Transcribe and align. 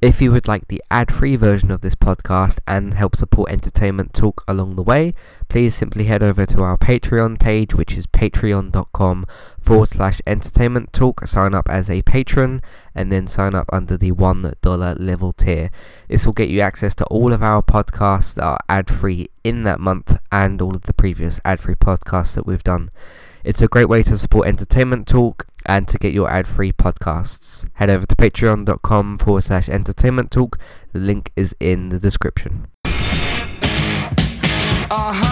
If 0.00 0.22
you 0.22 0.30
would 0.30 0.46
like 0.46 0.68
the 0.68 0.80
ad-free 0.92 1.34
version 1.34 1.72
of 1.72 1.80
this 1.80 1.96
podcast 1.96 2.60
and 2.68 2.94
help 2.94 3.16
support 3.16 3.50
Entertainment 3.50 4.14
Talk 4.14 4.44
along 4.46 4.76
the 4.76 4.82
way, 4.84 5.12
please 5.48 5.74
simply 5.74 6.04
head 6.04 6.22
over 6.22 6.46
to 6.46 6.62
our 6.62 6.76
Patreon 6.76 7.40
page, 7.40 7.74
which 7.74 7.98
is 7.98 8.06
patreon.com 8.06 9.26
forward 9.60 9.88
slash 9.88 10.20
entertainment 10.24 10.92
talk. 10.92 11.26
Sign 11.26 11.52
up 11.52 11.68
as 11.68 11.90
a 11.90 12.02
patron 12.02 12.62
and 12.94 13.10
then 13.10 13.26
sign 13.26 13.56
up 13.56 13.68
under 13.72 13.96
the 13.96 14.12
$1 14.12 15.00
level 15.00 15.32
tier. 15.32 15.68
This 16.06 16.24
will 16.24 16.32
get 16.32 16.48
you 16.48 16.60
access 16.60 16.94
to 16.94 17.04
all 17.06 17.32
of 17.32 17.42
our 17.42 17.60
podcasts 17.60 18.34
that 18.34 18.44
are 18.44 18.60
ad-free 18.68 19.30
in 19.42 19.64
that 19.64 19.80
month 19.80 20.16
and 20.30 20.62
all 20.62 20.76
of 20.76 20.82
the 20.82 20.94
previous 20.94 21.40
ad-free 21.44 21.74
podcasts 21.74 22.36
that 22.36 22.46
we've 22.46 22.62
done. 22.62 22.90
It's 23.42 23.62
a 23.62 23.66
great 23.66 23.88
way 23.88 24.04
to 24.04 24.16
support 24.16 24.46
Entertainment 24.46 25.08
Talk 25.08 25.48
and 25.68 25.86
to 25.86 25.98
get 25.98 26.12
your 26.12 26.28
ad-free 26.30 26.72
podcasts. 26.72 27.68
Head 27.74 27.90
over 27.90 28.06
to 28.06 28.16
patreon.com 28.16 29.18
forward 29.18 29.44
slash 29.44 29.68
entertainment 29.68 30.30
talk. 30.30 30.58
The 30.92 30.98
link 30.98 31.30
is 31.36 31.54
in 31.60 31.90
the 31.90 32.00
description. 32.00 32.66
Uh-huh. 34.90 35.27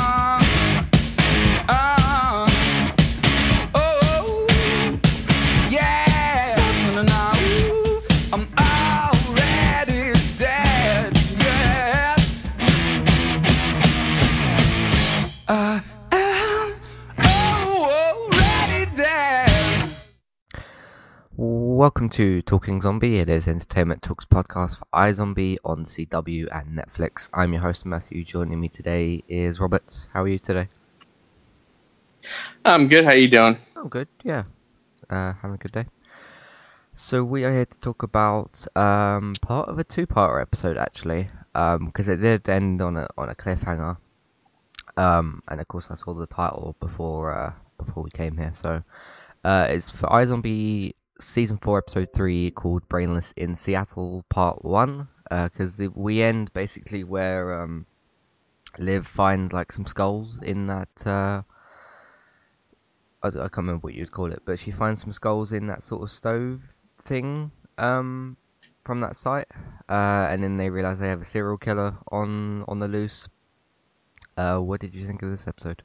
Welcome 21.87 22.09
to 22.09 22.43
Talking 22.43 22.81
Zombie. 22.81 23.19
It 23.21 23.29
is 23.29 23.47
Entertainment 23.47 24.03
Talks 24.03 24.25
podcast 24.25 24.79
for 24.79 24.87
iZombie 24.93 25.59
on 25.65 25.85
CW 25.85 26.49
and 26.51 26.77
Netflix. 26.77 27.29
I'm 27.33 27.53
your 27.53 27.63
host 27.63 27.87
Matthew. 27.87 28.25
Joining 28.25 28.59
me 28.59 28.69
today 28.69 29.23
is 29.29 29.61
Robert. 29.61 30.09
How 30.13 30.25
are 30.25 30.29
you 30.29 30.41
today? 30.41 30.67
I'm 32.65 32.89
good. 32.89 33.05
How 33.05 33.13
are 33.13 33.17
you 33.17 33.29
doing? 33.29 33.59
I'm 33.77 33.89
good. 33.89 34.09
Yeah, 34.25 34.43
uh, 35.09 35.35
having 35.35 35.55
a 35.55 35.59
good 35.59 35.71
day. 35.71 35.87
So 36.97 37.23
we 37.23 37.45
are 37.45 37.53
here 37.53 37.67
to 37.67 37.79
talk 37.79 38.03
about 38.03 38.67
um, 38.75 39.35
part 39.41 39.69
of 39.69 39.79
a 39.79 39.85
two-part 39.85 40.43
episode 40.43 40.77
actually, 40.77 41.29
because 41.55 42.09
it 42.09 42.17
did 42.17 42.49
end 42.49 42.83
on 42.83 42.97
a 42.97 43.07
on 43.17 43.29
a 43.29 43.37
cliffhanger. 43.37 43.99
Um, 44.97 45.41
and 45.47 45.61
of 45.61 45.69
course, 45.69 45.87
I 45.89 45.95
saw 45.95 46.15
the 46.15 46.27
title 46.27 46.75
before 46.81 47.33
uh, 47.33 47.53
before 47.79 48.03
we 48.03 48.11
came 48.11 48.39
here. 48.39 48.51
So 48.57 48.83
uh, 49.45 49.69
it's 49.71 49.89
for 49.89 50.09
iZombie 50.09 50.95
season 51.21 51.59
four, 51.59 51.79
episode 51.79 52.13
three, 52.13 52.51
called 52.51 52.89
"Brainless 52.89 53.33
in 53.37 53.57
Seattle" 53.57 54.25
part 54.29 54.65
one. 54.65 55.09
Because 55.29 55.81
we 55.95 56.23
end 56.23 56.53
basically 56.53 57.03
where 57.03 57.61
um, 57.61 57.87
Liv 58.79 59.07
finds 59.07 59.53
like 59.53 59.73
some 59.73 59.87
skulls 59.87 60.41
in 60.43 60.67
that. 60.67 61.07
Uh, 61.07 61.43
I, 63.23 63.29
I 63.29 63.31
can't 63.31 63.57
remember 63.57 63.81
what 63.81 63.95
you'd 63.95 64.13
call 64.13 64.31
it, 64.33 64.43
but 64.45 64.59
she 64.59 64.71
finds 64.71 65.01
some 65.01 65.13
skulls 65.13 65.53
in 65.53 65.67
that 65.67 65.83
sort 65.83 66.03
of 66.03 66.11
stove 66.11 66.63
thing 67.03 67.51
um, 67.77 68.37
from 68.85 69.01
that 69.01 69.17
site, 69.17 69.49
uh, 69.89 70.29
and 70.31 70.45
then 70.45 70.59
they 70.59 70.71
realize 70.71 71.01
they 71.01 71.09
have 71.09 71.23
a 71.23 71.25
serial 71.25 71.59
killer 71.59 71.97
on 72.13 72.65
on 72.69 72.79
the 72.79 72.89
loose. 72.89 73.29
Uh, 74.37 74.59
what 74.59 74.81
did 74.81 74.95
you 74.95 75.07
think 75.07 75.23
of 75.23 75.31
this 75.31 75.49
episode? 75.49 75.83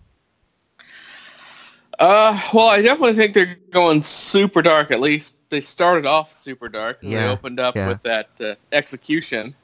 Uh, 2.02 2.42
well, 2.54 2.68
I 2.70 2.82
definitely 2.82 3.14
think 3.14 3.36
they're 3.36 3.58
going 3.72 4.02
super 4.02 4.64
dark. 4.64 4.92
At 4.92 5.00
least 5.02 5.36
they 5.50 5.62
started 5.62 6.08
off 6.08 6.34
super 6.34 6.68
dark. 6.68 7.04
and 7.04 7.14
They 7.14 7.28
opened 7.28 7.60
up 7.60 7.76
yeah. 7.76 7.88
with 7.88 8.02
that 8.04 8.30
uh, 8.42 8.56
execution, 8.72 9.56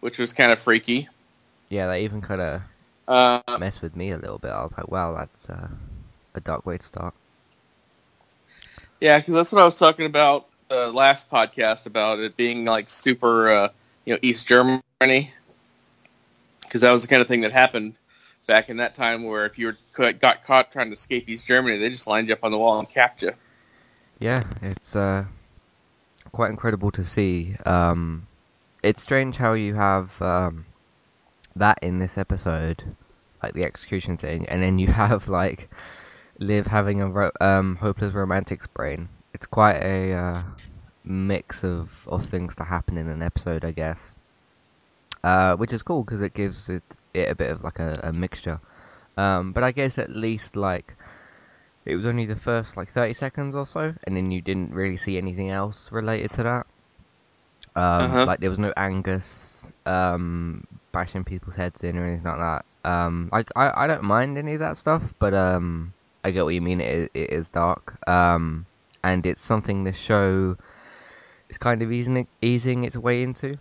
which 0.00 0.18
was 0.18 0.32
kind 0.34 0.52
of 0.52 0.58
freaky. 0.58 1.08
Yeah, 1.70 1.86
they 1.88 2.04
even 2.04 2.20
kind 2.20 2.42
of 2.42 2.62
Uh, 3.08 3.58
messed 3.58 3.82
with 3.82 3.96
me 3.96 4.10
a 4.10 4.18
little 4.18 4.38
bit. 4.38 4.50
I 4.50 4.62
was 4.62 4.76
like, 4.76 4.88
wow, 4.90 5.14
that's 5.16 5.48
uh, 5.48 5.68
a 6.34 6.40
dark 6.40 6.66
way 6.66 6.78
to 6.78 6.84
start. 6.86 7.14
yeah, 9.00 9.18
because 9.18 9.34
that's 9.34 9.52
what 9.52 9.62
I 9.62 9.64
was 9.64 9.76
talking 9.76 10.06
about 10.06 10.48
uh, 10.70 10.90
last 10.90 11.30
podcast 11.30 11.86
about 11.86 12.18
it 12.18 12.36
being 12.36 12.64
like 12.66 12.90
super, 12.90 13.48
uh, 13.50 13.68
you 14.04 14.14
know, 14.14 14.18
East 14.22 14.46
Germany. 14.46 15.32
Because 16.62 16.82
that 16.82 16.92
was 16.92 17.02
the 17.02 17.08
kind 17.08 17.22
of 17.22 17.28
thing 17.28 17.40
that 17.42 17.52
happened 17.52 17.94
back 18.46 18.68
in 18.68 18.76
that 18.78 18.94
time, 18.94 19.24
where 19.24 19.46
if 19.46 19.58
you 19.58 19.74
were 19.96 20.12
got 20.12 20.44
caught 20.44 20.72
trying 20.72 20.88
to 20.88 20.94
escape 20.94 21.28
East 21.28 21.46
Germany, 21.46 21.78
they 21.78 21.90
just 21.90 22.06
lined 22.06 22.28
you 22.28 22.34
up 22.34 22.44
on 22.44 22.50
the 22.50 22.58
wall 22.58 22.78
and 22.78 22.88
capped 22.88 23.22
you. 23.22 23.32
Yeah, 24.18 24.44
it's 24.62 24.96
uh, 24.96 25.26
quite 26.32 26.50
incredible 26.50 26.90
to 26.92 27.04
see. 27.04 27.56
Um, 27.66 28.26
it's 28.82 29.02
strange 29.02 29.36
how 29.36 29.52
you 29.54 29.74
have 29.74 30.20
um, 30.22 30.66
that 31.54 31.78
in 31.82 31.98
this 31.98 32.16
episode, 32.16 32.96
like 33.42 33.54
the 33.54 33.64
execution 33.64 34.16
thing, 34.16 34.46
and 34.48 34.62
then 34.62 34.78
you 34.78 34.86
have 35.02 35.28
like 35.28 35.68
Liv 36.38 36.68
having 36.68 37.00
a 37.00 37.08
ro- 37.08 37.32
um, 37.40 37.76
hopeless 37.76 38.14
romantic's 38.14 38.66
brain. 38.66 39.08
It's 39.34 39.46
quite 39.46 39.76
a 39.82 40.12
uh, 40.12 40.42
mix 41.04 41.62
of, 41.62 42.06
of 42.06 42.26
things 42.26 42.56
to 42.56 42.64
happen 42.64 42.96
in 42.96 43.08
an 43.08 43.22
episode, 43.22 43.64
I 43.64 43.72
guess. 43.72 44.12
Uh, 45.22 45.56
which 45.56 45.72
is 45.72 45.82
cool 45.82 46.04
because 46.04 46.22
it 46.22 46.34
gives 46.34 46.68
it, 46.68 46.82
it 47.16 47.30
a 47.30 47.34
bit 47.34 47.50
of 47.50 47.62
like 47.64 47.78
a, 47.78 48.00
a 48.02 48.12
mixture. 48.12 48.60
Um, 49.16 49.52
but 49.52 49.62
I 49.64 49.72
guess 49.72 49.98
at 49.98 50.10
least 50.10 50.56
like 50.56 50.94
it 51.84 51.96
was 51.96 52.04
only 52.04 52.26
the 52.26 52.36
first 52.36 52.76
like 52.76 52.90
30 52.90 53.14
seconds 53.14 53.54
or 53.54 53.66
so, 53.66 53.94
and 54.04 54.16
then 54.16 54.30
you 54.30 54.40
didn't 54.42 54.72
really 54.74 54.96
see 54.96 55.16
anything 55.16 55.50
else 55.50 55.90
related 55.90 56.30
to 56.32 56.42
that. 56.42 56.66
Um, 57.74 58.04
Uh-huh. 58.04 58.24
Like 58.26 58.40
there 58.40 58.50
was 58.50 58.58
no 58.58 58.72
Angus 58.76 59.72
um, 59.84 60.64
bashing 60.92 61.24
people's 61.24 61.56
heads 61.56 61.82
in 61.84 61.96
or 61.98 62.04
anything 62.04 62.24
like 62.26 62.38
that. 62.38 62.64
Um, 62.88 63.28
I, 63.32 63.44
I 63.54 63.84
I 63.84 63.86
don't 63.86 64.04
mind 64.04 64.38
any 64.38 64.54
of 64.54 64.60
that 64.60 64.76
stuff, 64.76 65.02
but 65.18 65.34
um, 65.34 65.92
I 66.24 66.30
get 66.30 66.44
what 66.44 66.54
you 66.54 66.60
mean. 66.62 66.80
It 66.80 67.10
it 67.14 67.30
is 67.30 67.48
dark, 67.48 67.98
um, 68.08 68.66
and 69.02 69.26
it's 69.26 69.42
something 69.42 69.84
the 69.84 69.92
show 69.92 70.56
is 71.48 71.58
kind 71.58 71.82
of 71.82 71.90
easing 71.92 72.26
easing 72.40 72.84
its 72.84 72.96
way 72.96 73.22
into. 73.22 73.54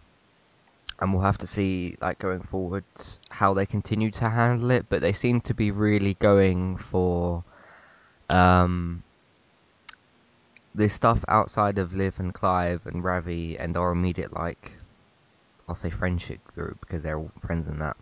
And 1.00 1.14
we'll 1.14 1.24
have 1.24 1.38
to 1.40 1.48
see, 1.48 1.98
like 2.02 2.20
going 2.20 2.42
forward, 2.42 2.86
how 3.32 3.54
they 3.54 3.66
continue 3.66 4.12
to 4.12 4.30
handle 4.30 4.72
it. 4.72 4.86
But 4.88 5.02
they 5.02 5.12
seem 5.14 5.42
to 5.42 5.54
be 5.54 5.70
really 5.70 6.14
going 6.16 6.78
for 6.78 7.44
um, 8.30 9.04
the 10.76 10.90
stuff 10.90 11.24
outside 11.28 11.78
of 11.78 11.94
Liv 11.94 12.20
and 12.20 12.34
Clive 12.34 12.86
and 12.86 13.04
Ravi 13.04 13.58
and 13.58 13.78
our 13.78 13.92
immediate 13.92 14.34
like 14.34 14.74
I'll 15.68 15.76
say 15.76 15.90
friendship 15.90 16.40
group 16.54 16.82
because 16.82 17.04
they're 17.04 17.18
all 17.18 17.32
friends 17.42 17.68
in 17.68 17.80
that. 17.80 17.98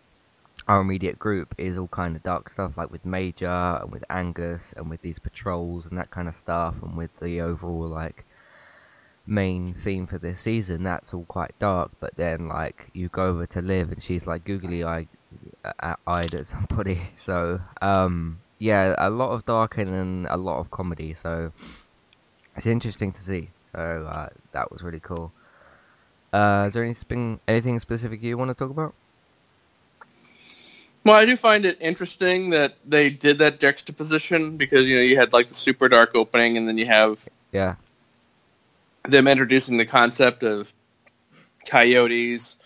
Our 0.68 0.81
immediate 0.81 1.20
group 1.20 1.54
is 1.58 1.78
all 1.78 1.88
kind 1.88 2.16
of 2.16 2.24
dark 2.24 2.50
stuff 2.50 2.78
like 2.78 2.92
with 2.92 3.06
Major 3.06 3.80
and 3.81 3.92
with 3.92 4.04
Angus 4.10 4.74
and 4.75 4.90
with 4.90 5.02
these 5.02 5.20
patrols 5.20 5.86
and 5.86 5.98
that 5.98 6.10
kind 6.10 6.28
of 6.28 6.36
stuff 6.36 6.75
and 6.81 6.98
with 6.98 7.18
the 7.20 7.40
overall 7.42 7.88
like 7.88 8.25
main 9.26 9.74
theme 9.74 10.06
for 10.06 10.18
this 10.18 10.42
season 10.42 10.84
that's 10.84 11.14
all 11.14 11.26
quite 11.26 11.58
dark 11.58 11.92
but 12.00 12.16
then 12.18 12.48
like 12.48 12.90
you 12.94 13.08
go 13.08 13.28
over 13.28 13.46
to 13.46 13.62
Liv 13.62 13.92
and 13.92 14.04
she's 14.04 14.28
like 14.28 14.44
googly 14.44 14.84
eyed 14.84 15.08
uh, 15.80 15.96
eyed 16.06 16.34
at 16.34 16.48
somebody 16.54 17.00
so 17.18 17.62
um 17.82 18.40
yeah 18.60 18.94
a 18.98 19.10
lot 19.10 19.31
of 19.31 19.46
dark 19.46 19.78
and 19.78 19.94
then 19.94 20.28
a 20.30 20.38
lot 20.38 20.60
of 20.60 20.70
comedy 20.72 21.14
so 21.14 21.52
it's 22.56 22.66
interesting 22.66 23.12
to 23.12 23.22
see. 23.22 23.50
So 23.72 23.80
uh, 23.80 24.30
that 24.52 24.72
was 24.72 24.84
really 24.84 25.00
cool. 25.00 25.31
Uh, 26.31 26.66
is 26.68 26.74
there 26.74 26.84
anything 26.84 27.40
anything 27.48 27.80
specific 27.80 28.22
you 28.24 28.38
want 28.38 28.50
to 28.50 28.56
talk 28.56 28.69
about? 28.69 28.94
Well, 31.06 31.16
I 31.16 31.26
do 31.26 31.36
find 31.36 31.66
it 31.66 31.78
interesting 31.81 32.50
that 32.52 32.78
they 32.86 33.10
did 33.10 33.38
that 33.40 33.60
juxtaposition 33.60 34.58
because 34.58 34.88
you 34.88 34.96
know 34.96 35.02
you 35.02 35.18
had 35.18 35.34
like 35.34 35.50
the 35.50 35.54
super 35.54 35.90
dark 35.90 36.16
opening, 36.16 36.58
and 36.58 36.68
then 36.68 36.78
you 36.78 36.86
have 36.86 37.28
Yeah, 37.52 37.76
them 39.04 39.28
introducing 39.28 39.78
the 39.78 39.86
concept 39.86 40.44
of 40.44 40.72
coyotes, 41.66 42.58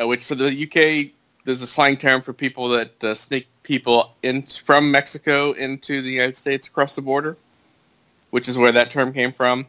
uh, 0.00 0.06
which 0.06 0.24
for 0.24 0.34
the 0.34 0.46
UK 0.46 1.12
there's 1.44 1.62
a 1.62 1.66
slang 1.66 1.96
term 1.96 2.20
for 2.20 2.32
people 2.32 2.68
that 2.68 3.04
uh, 3.04 3.14
sneak 3.14 3.46
people 3.62 4.14
in 4.22 4.42
from 4.42 4.90
Mexico 4.90 5.52
into 5.52 6.02
the 6.02 6.10
United 6.10 6.36
States 6.36 6.68
across 6.68 6.94
the 6.94 7.02
border, 7.02 7.36
which 8.30 8.48
is 8.48 8.58
where 8.58 8.72
that 8.72 8.90
term 8.90 9.12
came 9.12 9.32
from. 9.32 9.66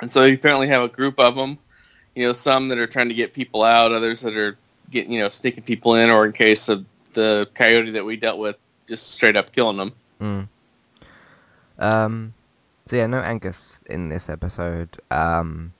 And 0.00 0.10
so 0.10 0.24
you 0.24 0.34
apparently 0.34 0.68
have 0.68 0.82
a 0.82 0.88
group 0.88 1.18
of 1.18 1.36
them, 1.36 1.58
you 2.14 2.26
know, 2.26 2.32
some 2.32 2.68
that 2.68 2.78
are 2.78 2.86
trying 2.86 3.08
to 3.08 3.14
get 3.14 3.34
people 3.34 3.62
out, 3.62 3.92
others 3.92 4.20
that 4.20 4.36
are 4.36 4.56
getting, 4.90 5.12
you 5.12 5.20
know, 5.20 5.28
sneaking 5.28 5.64
people 5.64 5.94
in, 5.96 6.08
or 6.08 6.24
in 6.24 6.32
case 6.32 6.68
of 6.68 6.84
the 7.14 7.48
coyote 7.54 7.90
that 7.90 8.04
we 8.04 8.16
dealt 8.16 8.38
with 8.38 8.56
just 8.86 9.10
straight 9.10 9.36
up 9.36 9.52
killing 9.52 9.76
them. 9.76 9.92
Mm. 10.20 10.48
Um, 11.78 12.34
so 12.88 12.96
yeah, 12.96 13.06
no 13.06 13.20
Angus 13.20 13.78
in 13.84 14.08
this 14.08 14.30
episode. 14.30 14.98
Um, 15.10 15.74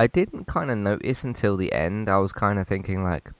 I 0.00 0.08
didn't 0.08 0.48
kind 0.48 0.68
of 0.68 0.78
notice 0.78 1.22
until 1.22 1.56
the 1.56 1.72
end. 1.72 2.08
I 2.08 2.18
was 2.18 2.32
kind 2.32 2.58
of 2.58 2.66
thinking 2.66 3.04
like, 3.04 3.30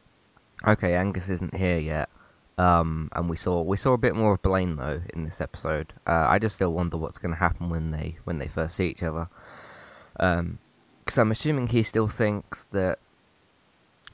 okay, 0.65 0.95
Angus 0.95 1.29
isn't 1.29 1.57
here 1.57 1.81
yet. 1.81 2.09
Um, 2.57 3.09
and 3.17 3.29
we 3.29 3.37
saw 3.37 3.63
we 3.63 3.77
saw 3.77 3.95
a 3.95 3.99
bit 3.99 4.15
more 4.15 4.35
of 4.35 4.43
Blaine 4.43 4.77
though 4.77 5.03
in 5.13 5.25
this 5.25 5.41
episode. 5.41 5.93
Uh, 6.07 6.27
I 6.29 6.39
just 6.39 6.55
still 6.55 6.73
wonder 6.73 6.97
what's 6.97 7.19
going 7.19 7.35
to 7.35 7.41
happen 7.41 7.69
when 7.69 7.91
they 7.91 8.19
when 8.23 8.39
they 8.39 8.47
first 8.47 8.77
see 8.77 8.87
each 8.87 9.03
other. 9.03 9.29
Um, 10.21 10.61
because 11.05 11.19
I'm 11.19 11.33
assuming 11.33 11.67
he 11.67 11.83
still 11.83 12.07
thinks 12.07 12.67
that 12.71 13.01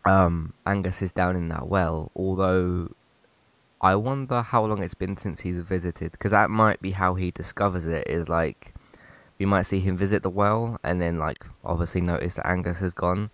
um 0.07 0.55
Angus 0.65 1.03
is 1.03 1.13
down 1.13 1.37
in 1.37 1.49
that 1.49 1.69
well. 1.69 2.11
Although 2.17 2.93
I 3.83 3.95
wonder 3.95 4.43
how 4.43 4.65
long 4.65 4.83
it's 4.83 4.95
been 4.95 5.17
since 5.17 5.41
he's 5.41 5.59
visited, 5.61 6.13
because 6.13 6.33
that 6.33 6.51
might 6.51 6.81
be 6.83 6.91
how 6.93 7.15
he 7.15 7.31
discovers 7.31 7.87
it. 7.87 8.07
Is 8.07 8.29
like 8.29 8.75
we 9.39 9.47
might 9.47 9.63
see 9.63 9.81
him 9.81 9.97
visit 9.97 10.23
the 10.23 10.31
well, 10.31 10.79
and 10.85 11.01
then 11.01 11.19
like 11.19 11.45
obviously 11.65 12.01
notice 12.01 12.35
that 12.35 12.47
Angus 12.47 12.81
has 12.81 12.93
gone. 12.93 13.31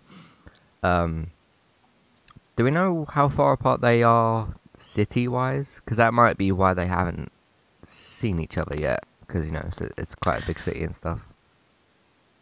Um, 0.83 1.31
do 2.55 2.63
we 2.63 2.71
know 2.71 3.05
how 3.09 3.29
far 3.29 3.53
apart 3.53 3.81
they 3.81 4.03
are 4.03 4.49
city 4.73 5.27
wise? 5.27 5.81
Because 5.83 5.97
that 5.97 6.13
might 6.13 6.37
be 6.37 6.51
why 6.51 6.73
they 6.73 6.87
haven't 6.87 7.31
seen 7.83 8.39
each 8.39 8.57
other 8.57 8.75
yet. 8.75 9.03
Because 9.21 9.45
you 9.45 9.51
know 9.51 9.65
it's, 9.67 9.81
it's 9.81 10.15
quite 10.15 10.43
a 10.43 10.45
big 10.45 10.59
city 10.59 10.83
and 10.83 10.95
stuff. 10.95 11.25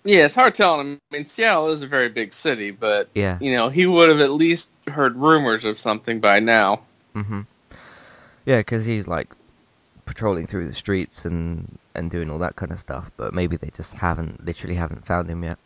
Yeah, 0.03 0.25
it's 0.27 0.35
hard 0.35 0.53
telling. 0.53 0.99
I 1.11 1.15
mean, 1.17 1.25
Seattle 1.25 1.69
is 1.71 1.81
a 1.81 1.87
very 1.87 2.09
big 2.09 2.31
city, 2.31 2.69
but 2.69 3.09
Yeah. 3.15 3.39
you 3.41 3.51
know, 3.51 3.69
he 3.69 3.87
would 3.87 4.07
have 4.09 4.19
at 4.19 4.29
least 4.31 4.69
heard 4.87 5.15
rumors 5.15 5.63
of 5.65 5.79
something 5.79 6.19
by 6.19 6.39
now. 6.39 6.81
Mm-hmm. 7.15 7.41
Yeah, 8.45 8.59
because 8.59 8.85
he's 8.85 9.07
like 9.07 9.29
patrolling 10.05 10.45
through 10.47 10.67
the 10.67 10.73
streets 10.73 11.25
and 11.25 11.79
and 11.95 12.11
doing 12.11 12.29
all 12.29 12.39
that 12.39 12.55
kind 12.55 12.71
of 12.71 12.79
stuff. 12.79 13.11
But 13.17 13.33
maybe 13.33 13.57
they 13.57 13.69
just 13.69 13.95
haven't, 13.95 14.45
literally 14.45 14.75
haven't 14.75 15.05
found 15.05 15.29
him 15.29 15.43
yet. 15.43 15.57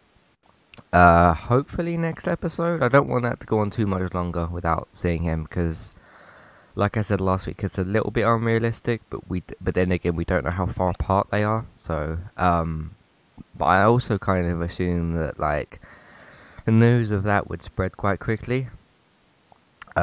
Uh, 0.94 1.34
hopefully 1.34 1.98
next 1.98 2.28
episode. 2.28 2.82
I 2.82 2.88
don't 2.88 3.10
want 3.10 3.24
that 3.24 3.40
to 3.42 3.48
go 3.48 3.60
on 3.60 3.70
too 3.70 3.86
much 3.86 4.14
longer 4.14 4.48
without 4.48 4.88
seeing 4.92 5.24
him 5.24 5.44
because, 5.44 5.92
like 6.76 6.96
I 6.96 7.02
said 7.02 7.20
last 7.20 7.48
week, 7.48 7.64
it's 7.64 7.78
a 7.78 7.84
little 7.84 8.12
bit 8.12 8.26
unrealistic. 8.26 9.02
But 9.10 9.30
we, 9.30 9.44
but 9.60 9.74
then 9.74 9.92
again, 9.92 10.16
we 10.16 10.26
don't 10.26 10.46
know 10.46 10.52
how 10.52 10.68
far 10.68 10.92
apart 10.92 11.28
they 11.32 11.44
are. 11.44 11.66
So, 11.76 12.20
um, 12.38 12.96
but 13.58 13.66
I 13.66 13.84
also 13.84 14.18
kind 14.18 14.48
of 14.48 14.62
assume 14.62 15.14
that 15.14 15.40
like 15.40 15.82
the 16.66 16.72
news 16.72 17.12
of 17.12 17.24
that 17.24 17.50
would 17.50 17.62
spread 17.62 17.98
quite 17.98 18.20
quickly 18.20 18.70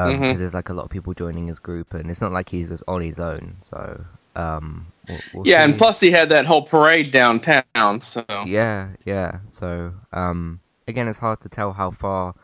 because 0.05 0.19
Mhm. 0.19 0.37
there's 0.37 0.53
like 0.53 0.69
a 0.69 0.73
lot 0.73 0.83
of 0.83 0.89
people 0.89 1.13
joining 1.13 1.47
his 1.47 1.59
group, 1.59 1.93
and 1.93 2.09
it's 2.11 2.21
not 2.21 2.31
like 2.31 2.49
he's 2.49 2.69
just 2.69 2.83
on 2.87 3.01
his 3.01 3.19
own. 3.19 3.57
So, 3.61 4.05
um, 4.35 4.87
we'll, 5.07 5.23
we'll 5.31 5.47
Yeah, 5.47 5.59
see. 5.59 5.63
and 5.71 5.77
plus 5.77 5.99
he 5.99 6.11
had 6.11 6.29
that 6.29 6.45
whole 6.45 6.63
parade 6.63 7.11
downtown. 7.11 8.01
So 8.01 8.23
yeah, 8.45 8.89
yeah. 9.05 9.39
So, 9.47 9.93
um, 10.11 10.59
again, 10.87 11.07
it's 11.07 11.19
hard 11.19 11.41
to 11.41 11.49
tell 11.49 11.73
how 11.73 11.91
far 11.91 12.35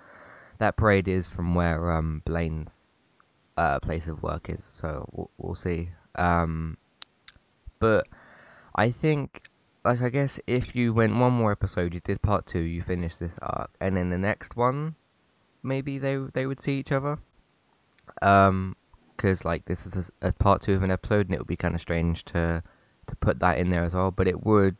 that 0.59 0.77
parade 0.77 1.07
is 1.07 1.27
from 1.27 1.55
where 1.55 1.91
um 1.91 2.21
Blaine's 2.25 2.89
uh 3.57 3.79
place 3.79 4.07
of 4.07 4.23
work 4.23 4.50
is. 4.50 4.63
So 4.63 5.07
we'll, 5.11 5.31
we'll 5.38 5.55
see. 5.55 5.89
Um, 6.15 6.77
but 7.79 8.07
I 8.75 8.89
think, 8.91 9.44
like, 9.83 10.01
I 10.01 10.09
guess 10.09 10.39
if 10.47 10.75
you 10.75 10.94
went 10.94 11.15
one 11.17 11.33
more 11.33 11.51
episode, 11.51 11.94
you 11.94 12.00
did 12.00 12.21
part 12.21 12.45
two, 12.45 12.61
you 12.61 12.81
finished 12.81 13.19
this 13.19 13.38
arc, 13.41 13.71
and 13.79 13.95
then 13.97 14.09
the 14.09 14.17
next 14.17 14.55
one, 14.55 14.95
maybe 15.61 15.97
they 16.00 16.15
they 16.33 16.45
would 16.45 16.59
see 16.61 16.79
each 16.79 16.91
other. 16.91 17.19
Um, 18.21 18.75
because 19.15 19.45
like 19.45 19.65
this 19.65 19.86
is 19.86 20.12
a, 20.21 20.30
a 20.30 20.31
part 20.33 20.62
two 20.62 20.74
of 20.74 20.83
an 20.83 20.92
episode, 20.92 21.27
and 21.27 21.36
it 21.36 21.39
would 21.39 21.48
be 21.48 21.56
kind 21.56 21.75
of 21.75 21.81
strange 21.81 22.25
to 22.25 22.63
to 23.07 23.15
put 23.18 23.39
that 23.39 23.57
in 23.57 23.69
there 23.69 23.83
as 23.83 23.94
well. 23.94 24.12
But 24.12 24.27
it 24.27 24.45
would 24.45 24.77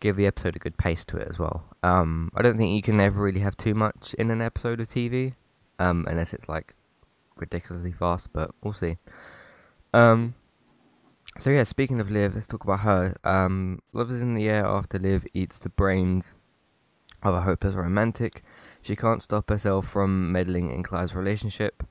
give 0.00 0.16
the 0.16 0.26
episode 0.26 0.56
a 0.56 0.58
good 0.58 0.76
pace 0.76 1.04
to 1.06 1.16
it 1.16 1.28
as 1.28 1.38
well. 1.38 1.64
Um, 1.82 2.30
I 2.34 2.42
don't 2.42 2.56
think 2.56 2.74
you 2.74 2.82
can 2.82 3.00
ever 3.00 3.20
really 3.20 3.40
have 3.40 3.56
too 3.56 3.74
much 3.74 4.14
in 4.14 4.30
an 4.30 4.40
episode 4.40 4.80
of 4.80 4.88
TV, 4.88 5.34
um, 5.78 6.06
unless 6.08 6.32
it's 6.32 6.48
like 6.48 6.74
ridiculously 7.36 7.92
fast. 7.92 8.32
But 8.32 8.52
we'll 8.62 8.74
see. 8.74 8.98
Um, 9.92 10.34
so 11.38 11.50
yeah, 11.50 11.64
speaking 11.64 12.00
of 12.00 12.10
Liv, 12.10 12.34
let's 12.34 12.46
talk 12.46 12.64
about 12.64 12.80
her. 12.80 13.16
Um, 13.24 13.80
Love 13.92 14.10
is 14.10 14.20
in 14.20 14.34
the 14.34 14.48
air 14.48 14.64
after 14.64 14.98
Liv 14.98 15.26
eats 15.34 15.58
the 15.58 15.68
brains 15.68 16.34
of 17.22 17.34
a 17.34 17.40
hopeless 17.40 17.74
romantic. 17.74 18.44
She 18.82 18.94
can't 18.94 19.22
stop 19.22 19.48
herself 19.48 19.88
from 19.88 20.30
meddling 20.30 20.70
in 20.70 20.82
Clive's 20.82 21.14
relationship. 21.14 21.82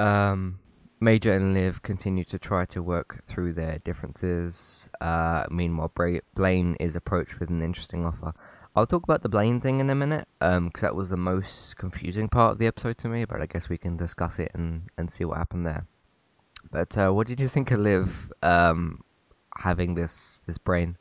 Um, 0.00 0.60
Major 0.98 1.32
and 1.32 1.54
Liv 1.54 1.82
continue 1.82 2.24
to 2.24 2.38
try 2.38 2.64
to 2.66 2.82
work 2.82 3.22
through 3.26 3.52
their 3.54 3.78
differences. 3.78 4.88
Uh, 5.00 5.44
meanwhile, 5.50 5.92
Bra- 5.94 6.24
Blaine 6.34 6.76
is 6.80 6.96
approached 6.96 7.38
with 7.40 7.50
an 7.50 7.62
interesting 7.62 8.04
offer. 8.04 8.32
I'll 8.76 8.86
talk 8.86 9.02
about 9.02 9.22
the 9.22 9.28
Blaine 9.28 9.60
thing 9.60 9.80
in 9.80 9.90
a 9.90 9.94
minute, 9.94 10.28
because 10.38 10.82
that 10.82 10.94
was 10.94 11.08
the 11.08 11.16
most 11.16 11.76
confusing 11.76 12.28
part 12.28 12.52
of 12.52 12.58
the 12.58 12.66
episode 12.66 12.98
to 12.98 13.08
me. 13.08 13.24
But 13.24 13.40
I 13.40 13.46
guess 13.46 13.68
we 13.68 13.78
can 13.78 13.96
discuss 13.96 14.38
it 14.38 14.50
and, 14.54 14.88
and 14.96 15.10
see 15.10 15.24
what 15.24 15.38
happened 15.38 15.66
there. 15.66 15.86
But 16.70 16.96
uh, 16.96 17.10
what 17.10 17.26
did 17.26 17.40
you 17.40 17.48
think 17.48 17.70
of 17.70 17.80
Liv 17.80 18.32
um, 18.42 19.02
having 19.58 19.94
this 19.94 20.42
this 20.46 20.58
brain? 20.58 20.98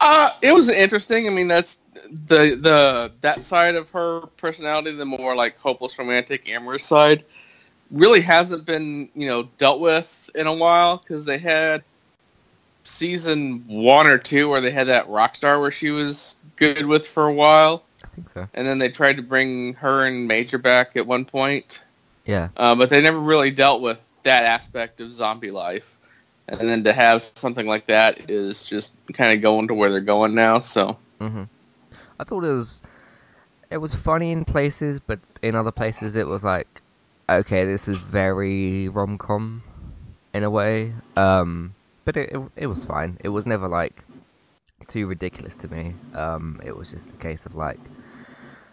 Uh, 0.00 0.30
it 0.42 0.52
was 0.52 0.68
interesting. 0.68 1.26
I 1.26 1.30
mean, 1.30 1.48
that's 1.48 1.78
the 2.10 2.54
the 2.60 3.12
that 3.20 3.42
side 3.42 3.74
of 3.74 3.90
her 3.90 4.20
personality, 4.36 4.92
the 4.92 5.04
more 5.04 5.34
like 5.34 5.58
hopeless 5.58 5.98
romantic, 5.98 6.48
amorous 6.48 6.84
side, 6.84 7.24
really 7.90 8.20
hasn't 8.20 8.64
been 8.64 9.08
you 9.14 9.26
know 9.26 9.44
dealt 9.58 9.80
with 9.80 10.30
in 10.34 10.46
a 10.46 10.54
while 10.54 10.98
because 10.98 11.24
they 11.24 11.38
had 11.38 11.82
season 12.84 13.64
one 13.66 14.06
or 14.06 14.18
two 14.18 14.48
where 14.48 14.60
they 14.60 14.70
had 14.70 14.86
that 14.86 15.08
rock 15.08 15.36
star 15.36 15.60
where 15.60 15.70
she 15.70 15.90
was 15.90 16.36
good 16.56 16.86
with 16.86 17.06
for 17.06 17.26
a 17.26 17.32
while, 17.32 17.84
I 18.02 18.06
think 18.14 18.30
so. 18.30 18.48
and 18.54 18.66
then 18.66 18.78
they 18.78 18.88
tried 18.88 19.16
to 19.16 19.22
bring 19.22 19.74
her 19.74 20.06
and 20.06 20.26
Major 20.26 20.58
back 20.58 20.96
at 20.96 21.06
one 21.06 21.24
point, 21.24 21.80
Yeah. 22.24 22.48
uh, 22.56 22.74
but 22.74 22.88
they 22.88 23.02
never 23.02 23.18
really 23.18 23.50
dealt 23.50 23.82
with 23.82 23.98
that 24.22 24.44
aspect 24.44 25.00
of 25.00 25.12
zombie 25.12 25.50
life. 25.50 25.97
And 26.48 26.68
then 26.68 26.82
to 26.84 26.92
have 26.92 27.22
something 27.34 27.66
like 27.66 27.86
that 27.86 28.30
is 28.30 28.64
just 28.64 28.92
kind 29.12 29.36
of 29.36 29.42
going 29.42 29.68
to 29.68 29.74
where 29.74 29.90
they're 29.90 30.00
going 30.00 30.34
now. 30.34 30.60
So 30.60 30.96
hmm 31.20 31.44
I 32.18 32.24
thought 32.24 32.44
it 32.44 32.52
was 32.52 32.82
it 33.70 33.78
was 33.78 33.94
funny 33.94 34.32
in 34.32 34.44
places, 34.44 34.98
but 35.00 35.20
in 35.42 35.54
other 35.54 35.70
places 35.70 36.16
it 36.16 36.26
was 36.26 36.42
like, 36.42 36.80
okay, 37.28 37.64
this 37.64 37.86
is 37.86 37.98
very 37.98 38.88
rom 38.88 39.18
com 39.18 39.62
in 40.32 40.42
a 40.42 40.50
way. 40.50 40.94
Um, 41.16 41.74
but 42.04 42.16
it, 42.16 42.30
it 42.32 42.40
it 42.56 42.66
was 42.66 42.84
fine. 42.84 43.18
It 43.22 43.28
was 43.28 43.46
never 43.46 43.68
like 43.68 44.04
too 44.88 45.06
ridiculous 45.06 45.54
to 45.56 45.68
me. 45.68 45.94
Um, 46.14 46.60
it 46.64 46.76
was 46.76 46.90
just 46.90 47.10
a 47.10 47.16
case 47.16 47.44
of 47.44 47.54
like, 47.54 47.80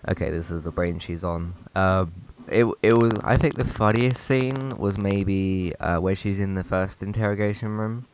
okay, 0.07 0.29
this 0.29 0.49
is 0.49 0.63
the 0.63 0.71
brain 0.71 0.99
she's 0.99 1.23
on. 1.23 1.55
Um, 1.75 2.13
it 2.47 2.65
it 2.81 2.93
was. 2.93 3.13
I 3.23 3.37
think 3.37 3.55
the 3.55 3.65
funniest 3.65 4.23
scene 4.23 4.77
was 4.77 4.97
maybe 4.97 5.73
uh, 5.79 5.99
where 5.99 6.15
she's 6.15 6.39
in 6.39 6.55
the 6.55 6.63
first 6.63 7.01
interrogation 7.01 7.77
room, 7.77 8.07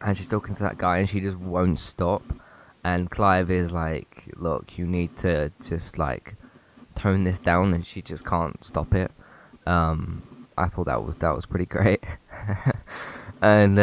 and 0.00 0.16
she's 0.16 0.28
talking 0.28 0.54
to 0.56 0.62
that 0.62 0.78
guy, 0.78 0.98
and 0.98 1.08
she 1.08 1.20
just 1.20 1.36
won't 1.36 1.78
stop. 1.78 2.22
And 2.84 3.10
Clive 3.10 3.50
is 3.50 3.72
like, 3.72 4.30
"Look, 4.36 4.78
you 4.78 4.86
need 4.86 5.16
to 5.18 5.52
just 5.60 5.98
like 5.98 6.36
tone 6.94 7.24
this 7.24 7.38
down," 7.38 7.72
and 7.72 7.86
she 7.86 8.02
just 8.02 8.24
can't 8.24 8.62
stop 8.64 8.94
it. 8.94 9.10
Um, 9.66 10.46
I 10.56 10.68
thought 10.68 10.86
that 10.86 11.04
was 11.04 11.16
that 11.18 11.34
was 11.34 11.46
pretty 11.46 11.66
great, 11.66 12.04
and 13.42 13.76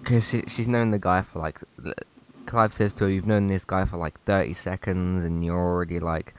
because 0.00 0.28
she, 0.28 0.42
she's 0.48 0.68
known 0.68 0.90
the 0.90 0.98
guy 0.98 1.22
for 1.22 1.38
like, 1.38 1.58
Clive 2.46 2.72
says 2.72 2.94
to 2.94 3.04
her, 3.04 3.10
"You've 3.10 3.26
known 3.26 3.46
this 3.46 3.64
guy 3.64 3.84
for 3.84 3.98
like 3.98 4.20
thirty 4.24 4.54
seconds, 4.54 5.24
and 5.24 5.44
you're 5.44 5.58
already 5.58 6.00
like." 6.00 6.34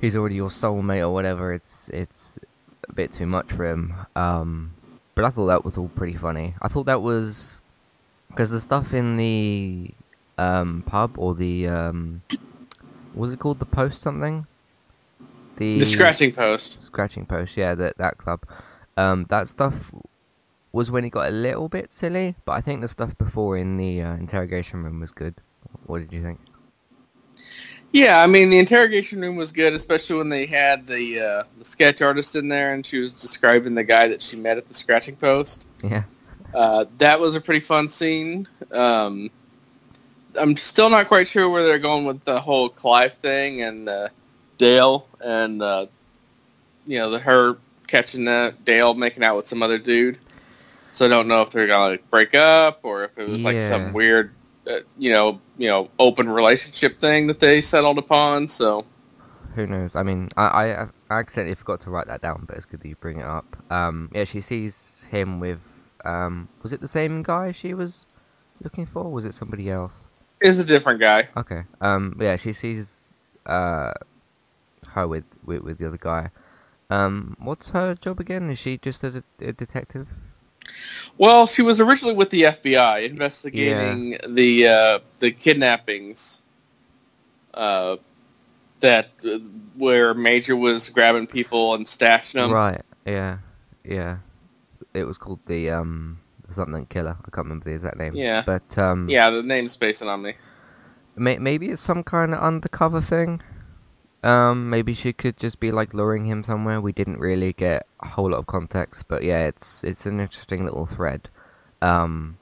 He's 0.00 0.16
already 0.16 0.36
your 0.36 0.50
soulmate 0.50 1.00
or 1.00 1.10
whatever. 1.12 1.52
It's 1.52 1.88
it's 1.88 2.38
a 2.88 2.92
bit 2.92 3.12
too 3.12 3.26
much 3.26 3.52
for 3.52 3.66
him. 3.66 3.94
Um, 4.14 4.74
but 5.14 5.24
I 5.24 5.30
thought 5.30 5.46
that 5.46 5.64
was 5.64 5.76
all 5.76 5.88
pretty 5.88 6.16
funny. 6.16 6.54
I 6.60 6.68
thought 6.68 6.86
that 6.86 7.02
was 7.02 7.60
because 8.28 8.50
the 8.50 8.60
stuff 8.60 8.92
in 8.92 9.16
the 9.16 9.92
um, 10.38 10.82
pub 10.86 11.18
or 11.18 11.34
the 11.34 11.66
um, 11.66 12.22
what 13.12 13.22
was 13.22 13.32
it 13.32 13.38
called? 13.38 13.58
The 13.58 13.66
post 13.66 14.02
something. 14.02 14.46
The, 15.56 15.78
the 15.78 15.86
scratching 15.86 16.32
post. 16.32 16.80
scratching 16.82 17.24
post. 17.24 17.56
Yeah, 17.56 17.74
that 17.74 17.96
that 17.98 18.18
club. 18.18 18.42
Um, 18.98 19.26
that 19.30 19.48
stuff 19.48 19.90
was 20.72 20.90
when 20.90 21.04
it 21.04 21.10
got 21.10 21.28
a 21.28 21.32
little 21.32 21.68
bit 21.68 21.92
silly, 21.92 22.34
but 22.44 22.52
I 22.52 22.60
think 22.60 22.82
the 22.82 22.88
stuff 22.88 23.16
before 23.16 23.56
in 23.56 23.78
the 23.78 24.02
uh, 24.02 24.14
interrogation 24.16 24.84
room 24.84 25.00
was 25.00 25.10
good. 25.10 25.36
What 25.86 26.00
did 26.00 26.12
you 26.12 26.22
think? 26.22 26.40
Yeah, 27.92 28.22
I 28.22 28.26
mean 28.26 28.50
the 28.50 28.58
interrogation 28.58 29.20
room 29.20 29.36
was 29.36 29.52
good, 29.52 29.72
especially 29.72 30.16
when 30.16 30.28
they 30.28 30.44
had 30.46 30.86
the 30.86 31.20
uh, 31.20 31.42
the 31.58 31.64
sketch 31.64 32.02
artist 32.02 32.36
in 32.36 32.48
there 32.48 32.74
and 32.74 32.84
she 32.84 32.98
was 32.98 33.12
describing 33.12 33.74
the 33.74 33.84
guy 33.84 34.08
that 34.08 34.20
she 34.20 34.36
met 34.36 34.58
at 34.58 34.68
the 34.68 34.74
scratching 34.74 35.16
post. 35.16 35.64
Yeah. 35.82 36.02
Uh, 36.54 36.84
that 36.98 37.18
was 37.18 37.34
a 37.34 37.40
pretty 37.40 37.60
fun 37.60 37.88
scene. 37.88 38.46
Um, 38.72 39.30
I'm 40.38 40.56
still 40.56 40.90
not 40.90 41.08
quite 41.08 41.26
sure 41.28 41.48
where 41.48 41.64
they're 41.64 41.78
going 41.78 42.04
with 42.04 42.22
the 42.24 42.40
whole 42.40 42.68
Clive 42.68 43.14
thing 43.14 43.62
and 43.62 43.88
uh, 43.88 44.08
Dale 44.58 45.08
and 45.20 45.62
uh, 45.62 45.86
you 46.86 46.98
know, 46.98 47.10
the 47.10 47.18
her 47.18 47.56
catching 47.86 48.24
the 48.24 48.54
Dale 48.64 48.94
making 48.94 49.22
out 49.24 49.36
with 49.36 49.46
some 49.46 49.62
other 49.62 49.78
dude. 49.78 50.18
So 50.92 51.04
I 51.04 51.08
don't 51.08 51.28
know 51.28 51.42
if 51.42 51.50
they're 51.50 51.66
gonna 51.66 51.90
like 51.90 52.10
break 52.10 52.34
up 52.34 52.80
or 52.82 53.04
if 53.04 53.18
it 53.18 53.28
was 53.28 53.42
like 53.42 53.54
Yeah. 53.54 53.68
some 53.70 53.92
weird, 53.92 54.32
uh, 54.68 54.80
you 54.98 55.12
know, 55.12 55.40
you 55.58 55.68
know, 55.68 55.90
open 55.98 56.28
relationship 56.28 57.00
thing 57.00 57.26
that 57.28 57.40
they 57.40 57.60
settled 57.62 57.98
upon. 57.98 58.48
So 58.48 58.84
Who 59.54 59.66
knows? 59.66 59.96
I 59.96 60.02
mean, 60.02 60.28
I, 60.36 60.44
I 60.46 60.82
I 61.10 61.18
accidentally 61.18 61.54
forgot 61.54 61.80
to 61.82 61.90
write 61.90 62.06
that 62.08 62.22
down, 62.22 62.44
but 62.46 62.56
it's 62.56 62.66
good 62.66 62.80
that 62.80 62.88
you 62.88 62.96
bring 62.96 63.18
it 63.20 63.26
up. 63.26 63.56
Um, 63.70 64.10
yeah, 64.14 64.24
she 64.24 64.40
sees 64.40 65.06
him 65.10 65.40
with. 65.40 65.60
Um, 66.04 66.48
was 66.62 66.72
it 66.72 66.80
the 66.80 66.88
same 66.88 67.22
guy 67.22 67.52
she 67.52 67.74
was 67.74 68.06
looking 68.62 68.86
for? 68.86 69.04
Or 69.04 69.12
was 69.12 69.24
it 69.24 69.34
somebody 69.34 69.70
else? 69.70 70.08
is 70.40 70.58
a 70.58 70.64
different 70.64 71.00
guy. 71.00 71.28
Okay. 71.36 71.64
Um, 71.80 72.16
yeah, 72.20 72.36
she 72.36 72.52
sees 72.52 73.32
uh 73.46 73.92
her 74.90 75.08
with 75.08 75.24
with, 75.44 75.62
with 75.62 75.78
the 75.78 75.86
other 75.86 75.96
guy. 75.98 76.30
Um, 76.90 77.36
what's 77.40 77.70
her 77.70 77.94
job 77.94 78.20
again? 78.20 78.50
Is 78.50 78.58
she 78.58 78.78
just 78.78 79.02
a, 79.02 79.10
de- 79.10 79.24
a 79.40 79.52
detective? 79.52 80.08
Well, 81.18 81.46
she 81.46 81.62
was 81.62 81.80
originally 81.80 82.14
with 82.14 82.30
the 82.30 82.42
FBI 82.42 83.04
investigating 83.08 84.18
the 84.28 84.68
uh, 84.68 84.98
the 85.20 85.30
kidnappings. 85.30 86.42
Uh, 87.54 87.96
that 88.80 89.10
uh, 89.24 89.38
where 89.76 90.12
Major 90.14 90.56
was 90.56 90.90
grabbing 90.90 91.26
people 91.26 91.74
and 91.74 91.86
stashing 91.86 92.34
them. 92.34 92.52
Right. 92.52 92.82
Yeah. 93.06 93.38
Yeah. 93.84 94.18
It 94.92 95.04
was 95.04 95.16
called 95.18 95.40
the 95.46 95.70
um 95.70 96.18
something 96.50 96.86
killer. 96.86 97.16
I 97.18 97.30
can't 97.30 97.46
remember 97.46 97.64
the 97.64 97.72
exact 97.74 97.96
name. 97.96 98.14
Yeah. 98.14 98.42
But 98.44 98.76
um. 98.78 99.08
Yeah, 99.08 99.30
the 99.30 99.42
name's 99.42 99.72
spacing 99.72 100.08
on 100.08 100.22
me. 100.22 100.34
May- 101.16 101.38
maybe 101.38 101.68
it's 101.70 101.80
some 101.82 102.02
kind 102.02 102.34
of 102.34 102.40
undercover 102.40 103.00
thing. 103.00 103.40
Um, 104.26 104.68
maybe 104.70 104.92
she 104.92 105.12
could 105.12 105.36
just 105.36 105.60
be 105.60 105.70
like 105.70 105.94
luring 105.94 106.24
him 106.24 106.42
somewhere. 106.42 106.80
We 106.80 106.90
didn't 106.90 107.20
really 107.20 107.52
get 107.52 107.86
a 108.00 108.08
whole 108.08 108.32
lot 108.32 108.38
of 108.38 108.48
context, 108.48 109.04
but 109.06 109.22
yeah, 109.22 109.46
it's 109.46 109.84
it's 109.84 110.04
an 110.04 110.18
interesting 110.18 110.64
little 110.64 110.84
thread. 110.84 111.30
Um, 111.80 112.38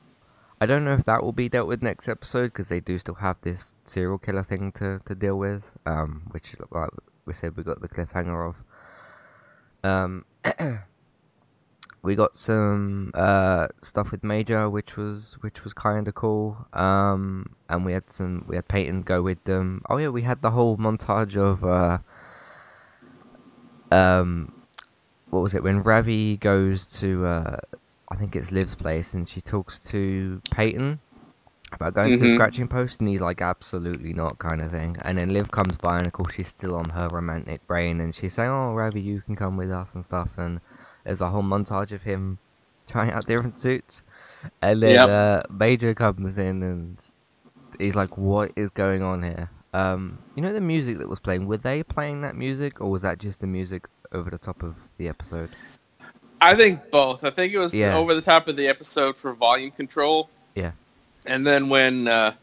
I 0.63 0.65
don't 0.65 0.83
know 0.85 0.95
if 0.95 1.05
that 1.05 1.23
will 1.23 1.33
be 1.33 1.51
dealt 1.51 1.69
with 1.69 1.83
next 1.83 2.09
episode 2.09 2.55
because 2.55 2.71
they 2.71 2.81
do 2.81 2.99
still 2.99 3.17
have 3.17 3.37
this 3.43 3.75
serial 3.87 4.17
killer 4.17 4.43
thing 4.43 4.73
to, 4.73 5.03
to 5.05 5.15
deal 5.15 5.37
with. 5.39 5.65
Um, 5.85 6.23
which 6.31 6.57
like 6.71 6.91
we 7.27 7.35
said, 7.35 7.55
we 7.55 7.63
got 7.63 7.83
the 7.83 7.89
cliffhanger 7.89 8.49
of. 8.49 8.57
Um, 9.85 10.25
we 12.05 12.15
got 12.15 12.37
some 12.37 13.11
uh, 13.15 13.69
stuff 13.83 14.11
with 14.13 14.23
Major, 14.23 14.69
which 14.69 14.97
was 14.97 15.39
which 15.41 15.65
was 15.65 15.73
kind 15.73 16.07
of 16.07 16.15
cool. 16.15 16.67
Um, 16.73 17.57
and 17.69 17.85
we 17.85 17.93
had 17.95 18.11
some 18.11 18.45
we 18.47 18.57
had 18.57 18.69
Peyton 18.69 19.03
go 19.03 19.23
with 19.23 19.43
them. 19.45 19.81
Oh 19.89 19.97
yeah, 19.97 20.09
we 20.11 20.23
had 20.23 20.43
the 20.43 20.51
whole 20.51 20.77
montage 20.77 21.37
of 21.37 21.65
uh, 21.65 21.99
um, 23.91 24.53
what 25.31 25.41
was 25.41 25.55
it 25.55 25.63
when 25.63 25.83
Ravi 25.83 26.37
goes 26.37 26.87
to 27.01 27.25
uh, 27.27 27.57
I 28.11 28.17
think 28.17 28.37
it's 28.37 28.53
Liv's 28.53 28.75
place 28.75 29.15
and 29.15 29.29
she 29.29 29.41
talks 29.41 29.81
to 29.91 30.43
Peyton 30.51 31.01
about 31.73 31.95
going 31.95 32.11
to 32.13 32.19
the 32.19 32.27
Mhm. 32.27 32.35
scratching 32.35 32.69
post 32.69 33.01
and 33.01 33.09
he's 33.09 33.21
like 33.21 33.41
absolutely 33.41 34.13
not 34.13 34.39
kind 34.39 34.61
of 34.61 34.71
thing. 34.71 34.97
And 35.03 35.19
then 35.19 35.33
Liv 35.33 35.51
comes 35.51 35.77
by 35.77 35.99
and 35.99 36.07
of 36.07 36.13
course 36.13 36.35
she's 36.35 36.49
still 36.49 36.77
on 36.77 36.91
her 36.91 37.09
romantic 37.09 37.67
brain 37.67 38.01
and 38.01 38.15
she's 38.15 38.35
saying, 38.35 38.51
"Oh 38.51 38.75
Ravi, 38.75 39.01
you 39.01 39.23
can 39.23 39.35
come 39.37 39.57
with 39.57 39.71
us 39.71 39.95
and 39.95 40.05
stuff." 40.05 40.37
And 40.37 40.61
there's 41.05 41.21
a 41.21 41.29
whole 41.29 41.43
montage 41.43 41.93
of 41.93 42.03
him 42.03 42.39
trying 42.89 43.11
out 43.13 43.27
different 43.27 43.57
suits. 43.57 44.03
And 44.61 44.83
then 44.83 44.95
Yep. 44.95 45.09
uh, 45.09 45.43
Major 45.53 45.95
comes 45.95 46.37
in 46.39 46.63
and 46.63 47.03
he's 47.79 47.95
like, 47.95 48.19
"What 48.19 48.53
is 48.57 48.71
going 48.71 49.03
on 49.03 49.23
here?" 49.23 49.51
Um, 49.73 50.19
you 50.35 50.43
know 50.43 50.53
the 50.53 50.61
music 50.61 50.99
that 50.99 51.09
was 51.09 51.19
playing. 51.21 51.47
Were 51.47 51.57
they 51.57 51.83
playing 51.83 52.21
that 52.23 52.37
music, 52.37 52.81
or 52.81 52.91
was 52.91 53.03
that 53.03 53.19
just 53.19 53.41
the 53.41 53.47
music 53.47 53.87
over 54.13 54.31
the 54.31 54.39
top 54.39 54.63
of 54.63 54.77
the 54.99 55.09
episode? 55.09 55.51
I 56.41 56.55
think 56.55 56.91
both. 56.91 57.25
I 57.25 57.31
think 57.31 57.53
it 57.55 57.59
was 57.59 57.75
Yeah. 57.75 57.97
over 57.97 58.15
the 58.15 58.21
top 58.21 58.49
of 58.49 58.57
the 58.57 58.69
episode 58.69 59.17
for 59.17 59.33
volume 59.33 59.71
control. 59.71 60.29
Yeah. 60.55 60.73
And 61.27 61.47
then 61.47 61.71
when 61.71 62.07
uh, 62.07 62.35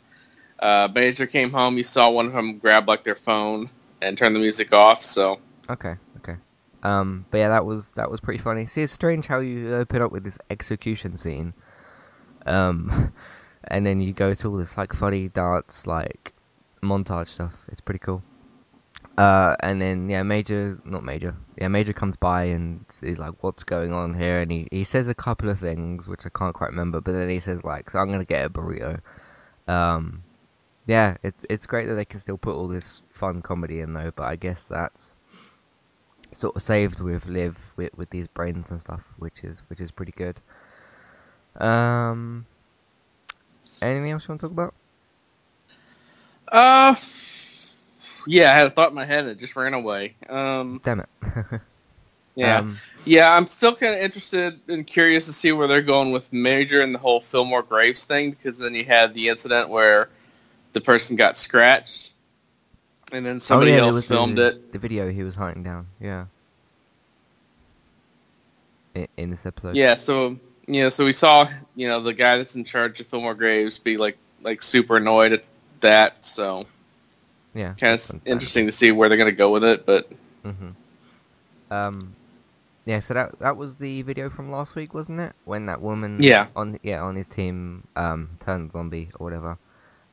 uh, 0.59 0.89
Major 0.93 1.27
came 1.27 1.51
home, 1.51 1.77
you 1.77 1.83
saw 1.83 2.09
one 2.09 2.25
of 2.25 2.33
them 2.33 2.57
grab 2.57 2.87
like 2.87 3.03
their 3.03 3.15
phone 3.15 3.69
and 4.01 4.17
turn 4.17 4.33
the 4.33 4.39
music 4.39 4.73
off. 4.73 5.03
So 5.05 5.39
Okay, 5.69 5.89
okay. 5.89 5.97
Um, 6.83 7.25
but 7.29 7.37
yeah, 7.37 7.49
that 7.49 7.65
was 7.65 7.91
that 7.93 8.09
was 8.09 8.19
pretty 8.19 8.41
funny. 8.41 8.65
See, 8.65 8.81
it's 8.81 8.93
strange 8.93 9.27
how 9.27 9.39
you 9.39 9.73
open 9.75 10.01
up 10.01 10.11
with 10.11 10.23
this 10.23 10.39
execution 10.49 11.15
scene, 11.17 11.53
um, 12.45 13.13
and 13.65 13.85
then 13.85 14.01
you 14.01 14.13
go 14.13 14.33
to 14.33 14.49
all 14.49 14.57
this 14.57 14.77
like 14.77 14.93
funny 14.93 15.29
dance 15.29 15.85
like 15.85 16.33
montage 16.81 17.27
stuff. 17.27 17.65
It's 17.67 17.81
pretty 17.81 17.99
cool. 17.99 18.23
Uh, 19.17 19.55
and 19.59 19.81
then 19.81 20.09
yeah, 20.09 20.23
Major, 20.23 20.79
not 20.85 21.03
Major, 21.03 21.35
yeah, 21.57 21.67
Major 21.67 21.93
comes 21.93 22.15
by 22.15 22.45
and 22.45 22.85
he's 23.01 23.19
like, 23.19 23.43
"What's 23.43 23.63
going 23.63 23.91
on 23.93 24.15
here?" 24.15 24.41
And 24.41 24.51
he 24.51 24.67
he 24.71 24.83
says 24.83 25.09
a 25.09 25.13
couple 25.13 25.49
of 25.49 25.59
things 25.59 26.07
which 26.07 26.25
I 26.25 26.29
can't 26.29 26.55
quite 26.55 26.69
remember, 26.71 27.01
but 27.01 27.11
then 27.11 27.29
he 27.29 27.39
says 27.39 27.63
like, 27.63 27.89
"So 27.89 27.99
I'm 27.99 28.11
gonna 28.11 28.25
get 28.25 28.45
a 28.45 28.49
burrito." 28.49 29.01
Um, 29.67 30.23
yeah, 30.87 31.17
it's 31.23 31.45
it's 31.49 31.67
great 31.67 31.87
that 31.87 31.95
they 31.95 32.05
can 32.05 32.19
still 32.19 32.37
put 32.37 32.55
all 32.55 32.67
this 32.67 33.01
fun 33.09 33.41
comedy 33.41 33.79
in 33.79 33.93
though, 33.93 34.11
but 34.15 34.23
I 34.23 34.35
guess 34.37 34.63
that's 34.63 35.11
sort 36.33 36.55
of 36.55 36.61
saved 36.61 36.99
with 36.99 37.25
Liv 37.27 37.57
with 37.75 37.97
with 37.97 38.09
these 38.09 38.27
brains 38.27 38.71
and 38.71 38.79
stuff, 38.81 39.01
which 39.17 39.43
is 39.43 39.61
which 39.69 39.79
is 39.79 39.91
pretty 39.91 40.13
good. 40.13 40.39
Um, 41.59 42.45
anything 43.81 44.11
else 44.11 44.27
you 44.27 44.31
want 44.31 44.41
to 44.41 44.47
talk 44.47 44.53
about? 44.53 44.73
Uh, 46.51 46.95
yeah, 48.27 48.51
I 48.51 48.55
had 48.55 48.67
a 48.67 48.69
thought 48.69 48.89
in 48.89 48.95
my 48.95 49.05
head 49.05 49.21
and 49.25 49.29
it 49.29 49.39
just 49.39 49.55
ran 49.55 49.73
away. 49.73 50.15
Um, 50.29 50.81
Damn 50.83 51.01
it. 51.01 51.09
yeah, 52.35 52.59
Um, 52.59 52.79
yeah, 53.05 53.35
I'm 53.35 53.47
still 53.47 53.75
kind 53.75 53.95
of 53.95 54.01
interested 54.01 54.59
and 54.67 54.85
curious 54.85 55.25
to 55.25 55.33
see 55.33 55.51
where 55.51 55.67
they're 55.67 55.81
going 55.81 56.11
with 56.11 56.31
Major 56.31 56.81
and 56.81 56.93
the 56.93 56.99
whole 56.99 57.21
Fillmore 57.21 57.63
Graves 57.63 58.05
thing 58.05 58.31
because 58.31 58.57
then 58.57 58.75
you 58.75 58.85
had 58.85 59.13
the 59.13 59.29
incident 59.29 59.69
where 59.69 60.09
the 60.73 60.81
person 60.81 61.15
got 61.15 61.37
scratched, 61.37 62.11
and 63.11 63.25
then 63.25 63.39
somebody 63.39 63.71
oh, 63.73 63.75
yeah, 63.75 63.81
else 63.81 64.05
filmed 64.05 64.37
the, 64.37 64.47
it. 64.47 64.71
The 64.73 64.79
video 64.79 65.09
he 65.11 65.23
was 65.23 65.35
hunting 65.35 65.63
down. 65.63 65.87
Yeah. 65.99 66.25
In, 68.95 69.07
in 69.17 69.29
this 69.29 69.45
episode. 69.45 69.75
Yeah, 69.75 69.95
so 69.95 70.37
you 70.67 70.81
know, 70.83 70.89
so 70.89 71.05
we 71.05 71.13
saw 71.13 71.49
you 71.75 71.87
know 71.87 71.99
the 71.99 72.13
guy 72.13 72.37
that's 72.37 72.55
in 72.55 72.63
charge 72.63 72.99
of 72.99 73.07
Fillmore 73.07 73.35
Graves 73.35 73.77
be 73.77 73.97
like 73.97 74.17
like 74.41 74.61
super 74.61 74.97
annoyed 74.97 75.33
at 75.33 75.43
that. 75.81 76.25
So 76.25 76.65
Yeah. 77.53 77.73
kind 77.73 77.99
of 77.99 78.27
interesting 78.27 78.65
to 78.65 78.71
see 78.71 78.91
where 78.91 79.09
they're 79.09 79.17
gonna 79.17 79.31
go 79.31 79.51
with 79.51 79.63
it. 79.63 79.85
But 79.85 80.11
hmm 80.43 80.69
Um, 81.69 82.15
yeah. 82.85 82.99
So 82.99 83.13
that 83.13 83.39
that 83.39 83.57
was 83.57 83.77
the 83.77 84.01
video 84.03 84.29
from 84.29 84.51
last 84.51 84.75
week, 84.75 84.93
wasn't 84.93 85.19
it? 85.19 85.33
When 85.45 85.65
that 85.67 85.81
woman, 85.81 86.21
Yeah. 86.21 86.47
on 86.55 86.79
yeah 86.83 87.01
on 87.01 87.15
his 87.15 87.27
team, 87.27 87.87
um, 87.95 88.37
turned 88.39 88.71
zombie 88.71 89.09
or 89.19 89.25
whatever. 89.25 89.57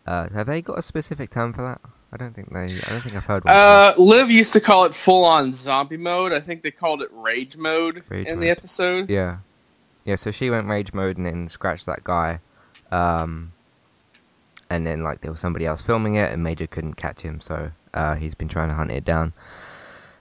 Uh, 0.07 0.29
have 0.31 0.47
they 0.47 0.63
got 0.63 0.79
a 0.79 0.83
specific 0.83 1.31
term 1.31 1.53
for 1.53 1.65
that? 1.67 1.81
I 2.13 2.17
don't 2.17 2.35
think 2.35 2.51
they. 2.53 2.65
I 2.65 2.91
don't 2.91 3.01
think 3.03 3.15
I've 3.17 3.25
heard 3.25 3.45
one. 3.45 3.55
uh, 3.55 3.93
Liv 3.99 4.31
used 4.31 4.53
to 4.55 4.61
call 4.61 4.85
it 4.85 4.95
full 4.95 5.25
on 5.25 5.53
zombie 5.53 5.97
mode. 5.99 6.33
I 6.33 6.41
think 6.41 6.63
they 6.63 6.71
called 6.71 7.03
it 7.03 7.11
rage 7.13 7.57
mode 7.57 8.03
Rage 8.09 8.27
in 8.27 8.41
the 8.41 8.49
episode. 8.49 9.11
yeah, 9.11 9.39
yeah. 10.05 10.17
So 10.17 10.31
she 10.31 10.49
went 10.49 10.67
rage 10.69 10.95
mode 10.95 11.17
and 11.19 11.27
then 11.27 11.49
scratched 11.49 11.85
that 11.87 12.05
guy. 12.05 12.41
Um, 12.91 13.53
and 14.71 14.87
then 14.87 15.03
like 15.03 15.21
there 15.21 15.31
was 15.31 15.41
somebody 15.41 15.67
else 15.67 15.83
filming 15.83 16.15
it, 16.15 16.33
and 16.33 16.43
Major 16.43 16.67
couldn't 16.67 16.95
catch 16.95 17.21
him, 17.21 17.41
so 17.43 17.73
uh, 17.93 18.15
he's 18.15 18.35
been 18.35 18.49
trying 18.49 18.69
to 18.69 18.75
hunt 18.75 18.91
it 18.91 19.05
down. 19.05 19.35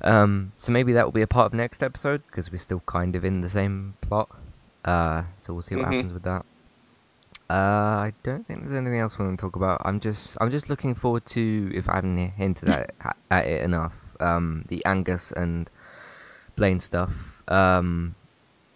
Um, 0.02 0.52
so 0.58 0.72
maybe 0.72 0.92
that 0.94 1.06
will 1.06 1.12
be 1.12 1.22
a 1.22 1.28
part 1.28 1.48
of 1.48 1.54
next 1.54 1.82
episode 1.82 2.22
because 2.28 2.52
we're 2.52 2.58
still 2.60 2.82
kind 2.86 3.16
of 3.16 3.24
in 3.26 3.42
the 3.42 3.50
same 3.50 3.96
plot. 4.02 4.30
Uh, 4.86 5.24
so 5.38 5.54
we'll 5.54 5.62
see 5.62 5.76
what 5.76 5.86
Mhm. 5.86 5.94
happens 5.94 6.14
with 6.14 6.24
that. 6.24 6.46
Uh, 7.50 7.54
I 7.54 8.14
don't 8.24 8.46
think 8.46 8.60
there's 8.62 8.74
anything 8.74 9.00
else 9.00 9.18
we 9.18 9.26
want 9.26 9.40
to 9.40 9.42
talk 9.46 9.56
about. 9.56 9.82
I'm 9.86 10.00
just, 10.00 10.36
I'm 10.42 10.52
just 10.52 10.70
looking 10.70 10.94
forward 10.96 11.26
to, 11.28 11.72
if 11.74 11.88
I 11.88 11.96
haven't 11.96 12.18
hinted 12.18 12.70
at, 12.70 12.94
at 13.32 13.48
it 13.48 13.62
enough, 13.64 13.94
um, 14.20 14.66
the 14.68 14.84
Angus 14.86 15.32
and 15.32 15.70
Blaine 16.56 16.80
stuff. 16.82 17.42
Um, 17.48 18.16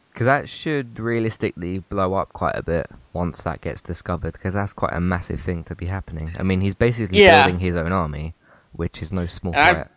because 0.10 0.26
that 0.26 0.50
should 0.50 1.00
realistically 1.00 1.80
blow 1.80 2.14
up 2.16 2.34
quite 2.34 2.56
a 2.56 2.62
bit 2.64 2.88
once 3.14 3.42
that 3.44 3.62
gets 3.62 3.82
discovered. 3.82 4.34
Because 4.34 4.54
that's 4.54 4.74
quite 4.74 4.94
a 4.94 5.00
massive 5.02 5.40
thing 5.42 5.64
to 5.66 5.76
be 5.76 5.86
happening. 5.88 6.32
I 6.38 6.44
mean, 6.44 6.62
he's 6.62 6.76
basically 6.76 7.22
Yeah. 7.24 7.46
building 7.46 7.60
his 7.62 7.76
own 7.78 7.92
army, 7.94 8.34
which 8.74 9.02
is 9.02 9.12
no 9.14 9.26
small 9.26 9.54
And 9.54 9.62
I- 9.62 9.74
threat. 9.74 9.92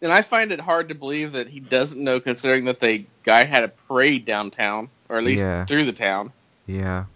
And 0.00 0.12
I 0.12 0.22
find 0.22 0.52
it 0.52 0.60
hard 0.60 0.88
to 0.90 0.94
believe 0.94 1.32
that 1.32 1.48
he 1.48 1.58
doesn't 1.58 2.00
know, 2.02 2.20
considering 2.20 2.64
that 2.66 2.78
the 2.78 3.04
guy 3.24 3.42
had 3.44 3.64
a 3.64 3.68
parade 3.68 4.24
downtown, 4.24 4.90
or 5.08 5.16
at 5.16 5.24
least 5.24 5.42
Yeah. 5.42 5.64
through 5.64 5.84
the 5.86 5.92
town. 5.92 6.32
Yeah, 6.66 7.06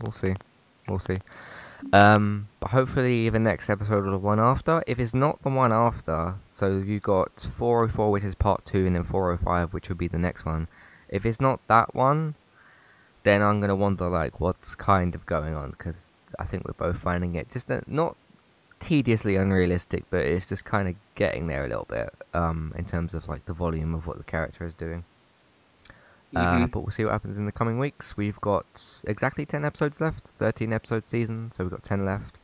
we'll 0.00 0.12
see. 0.12 0.34
We'll 0.88 0.98
see. 0.98 1.18
Um, 1.92 2.48
but 2.58 2.70
hopefully 2.70 3.28
the 3.28 3.38
next 3.38 3.70
episode 3.70 4.06
or 4.06 4.10
the 4.10 4.18
one 4.18 4.40
after. 4.40 4.82
If 4.86 4.98
it's 4.98 5.14
not 5.14 5.42
the 5.42 5.50
one 5.50 5.72
after, 5.72 6.36
so 6.50 6.78
you 6.78 7.00
got 7.00 7.46
404, 7.56 8.10
which 8.10 8.24
is 8.24 8.34
part 8.34 8.64
two, 8.64 8.86
and 8.86 8.96
then 8.96 9.04
405, 9.04 9.72
which 9.72 9.88
would 9.88 9.98
be 9.98 10.08
the 10.08 10.18
next 10.18 10.44
one. 10.44 10.68
If 11.08 11.24
it's 11.24 11.40
not 11.40 11.60
that 11.68 11.94
one, 11.94 12.34
then 13.22 13.42
I'm 13.42 13.60
gonna 13.60 13.76
wonder 13.76 14.08
like 14.08 14.40
what's 14.40 14.74
kind 14.74 15.14
of 15.14 15.26
going 15.26 15.54
on 15.54 15.72
because 15.72 16.14
I 16.38 16.44
think 16.44 16.64
we're 16.64 16.72
both 16.72 16.98
finding 16.98 17.34
it 17.34 17.50
just 17.50 17.70
uh, 17.70 17.80
not 17.86 18.16
tediously 18.78 19.36
unrealistic, 19.36 20.04
but 20.10 20.24
it's 20.24 20.46
just 20.46 20.64
kind 20.64 20.88
of 20.88 20.94
getting 21.14 21.46
there 21.46 21.64
a 21.64 21.68
little 21.68 21.86
bit 21.88 22.14
um, 22.32 22.72
in 22.76 22.84
terms 22.84 23.12
of 23.12 23.28
like 23.28 23.44
the 23.44 23.52
volume 23.52 23.94
of 23.94 24.06
what 24.06 24.16
the 24.16 24.24
character 24.24 24.64
is 24.64 24.74
doing. 24.74 25.04
Uh, 26.34 26.58
Mhm. 26.58 26.70
but 26.70 26.80
we'll 26.80 26.90
see 26.92 27.04
what 27.04 27.12
happens 27.12 27.36
in 27.38 27.46
the 27.46 27.52
coming 27.52 27.78
weeks. 27.78 28.16
We've 28.16 28.40
got 28.40 29.02
exactly 29.06 29.44
10 29.44 29.64
episodes 29.64 30.00
left, 30.00 30.28
13 30.38 30.72
episode 30.72 31.06
season, 31.06 31.50
so 31.52 31.64
we've 31.64 31.70
got 31.72 31.82
10 31.82 32.04
left. 32.04 32.38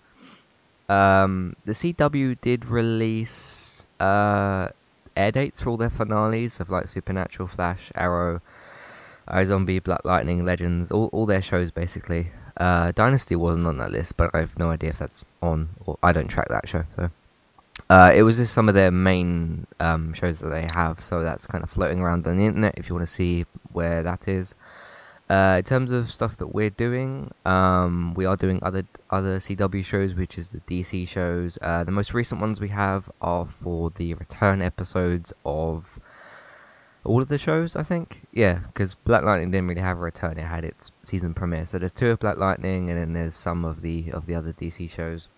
Um, 0.88 1.54
the 1.64 1.72
CW 1.74 2.34
did 2.40 2.66
release 2.66 3.86
uh, 4.00 4.68
air 5.16 5.32
dates 5.32 5.60
for 5.62 5.70
all 5.70 5.76
their 5.76 5.90
finales 5.90 6.60
of 6.60 6.68
like 6.70 6.88
Supernatural, 6.88 7.48
Flash, 7.48 7.90
Arrow, 7.94 8.40
iZombie, 9.28 9.82
Black 9.82 10.04
Lightning, 10.04 10.44
Legends, 10.44 10.90
all, 10.90 11.06
all 11.12 11.26
their 11.26 11.42
shows 11.42 11.70
basically. 11.70 12.30
Uh, 12.56 12.92
Dynasty 12.92 13.36
wasn't 13.36 13.66
on 13.66 13.78
that 13.78 13.90
list, 13.90 14.16
but 14.16 14.30
I 14.34 14.38
have 14.40 14.58
no 14.58 14.70
idea 14.70 14.90
if 14.90 14.98
that's 14.98 15.24
on, 15.42 15.70
or 15.84 15.98
I 16.02 16.12
don't 16.12 16.28
track 16.28 16.48
that 16.48 16.68
show, 16.68 16.84
so. 16.94 17.10
Uh, 17.88 18.12
it 18.14 18.22
was 18.24 18.38
just 18.38 18.52
some 18.52 18.68
of 18.68 18.74
their 18.74 18.90
main 18.90 19.66
um, 19.78 20.12
shows 20.12 20.40
that 20.40 20.48
they 20.48 20.68
have, 20.74 21.02
so 21.02 21.22
that's 21.22 21.46
kind 21.46 21.62
of 21.62 21.70
floating 21.70 22.00
around 22.00 22.26
on 22.26 22.36
the 22.36 22.44
internet 22.44 22.74
if 22.76 22.88
you 22.88 22.94
want 22.94 23.06
to 23.06 23.12
see 23.12 23.44
where 23.72 24.02
that 24.02 24.26
is. 24.26 24.54
Uh, 25.28 25.56
in 25.58 25.64
terms 25.64 25.90
of 25.90 26.10
stuff 26.10 26.36
that 26.36 26.48
we're 26.48 26.70
doing, 26.70 27.32
um, 27.44 28.14
we 28.14 28.24
are 28.24 28.36
doing 28.36 28.60
other 28.62 28.84
other 29.10 29.38
CW 29.38 29.84
shows, 29.84 30.14
which 30.14 30.38
is 30.38 30.50
the 30.50 30.60
DC 30.60 31.08
shows. 31.08 31.58
Uh, 31.62 31.82
the 31.82 31.90
most 31.90 32.14
recent 32.14 32.40
ones 32.40 32.60
we 32.60 32.68
have 32.68 33.10
are 33.20 33.46
for 33.46 33.90
the 33.90 34.14
return 34.14 34.62
episodes 34.62 35.32
of 35.44 35.98
all 37.02 37.22
of 37.22 37.28
the 37.28 37.38
shows, 37.38 37.74
I 37.74 37.82
think. 37.82 38.22
Yeah, 38.32 38.60
because 38.68 38.94
Black 38.94 39.24
Lightning 39.24 39.50
didn't 39.50 39.66
really 39.66 39.80
have 39.80 39.98
a 39.98 40.00
return; 40.00 40.38
it 40.38 40.46
had 40.46 40.64
its 40.64 40.92
season 41.02 41.34
premiere. 41.34 41.66
So 41.66 41.78
there's 41.78 41.92
two 41.92 42.10
of 42.10 42.20
Black 42.20 42.38
Lightning, 42.38 42.88
and 42.88 42.98
then 42.98 43.12
there's 43.12 43.34
some 43.34 43.64
of 43.64 43.82
the 43.82 44.12
of 44.12 44.26
the 44.26 44.34
other 44.36 44.52
DC 44.52 44.88
shows. 44.88 45.28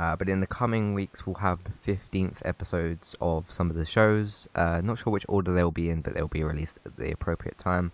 Uh, 0.00 0.16
but 0.16 0.30
in 0.30 0.40
the 0.40 0.46
coming 0.46 0.94
weeks, 0.94 1.26
we'll 1.26 1.34
have 1.34 1.60
the 1.64 1.72
15th 1.92 2.38
episodes 2.42 3.14
of 3.20 3.50
some 3.50 3.68
of 3.68 3.76
the 3.76 3.84
shows. 3.84 4.48
Uh, 4.54 4.80
not 4.82 4.98
sure 4.98 5.12
which 5.12 5.26
order 5.28 5.52
they'll 5.52 5.70
be 5.70 5.90
in, 5.90 6.00
but 6.00 6.14
they'll 6.14 6.26
be 6.26 6.42
released 6.42 6.80
at 6.86 6.96
the 6.96 7.12
appropriate 7.12 7.58
time. 7.58 7.92